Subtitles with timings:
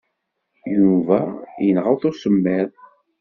[0.75, 1.19] Yuba
[1.65, 2.69] yenɣa-t usemmiḍ.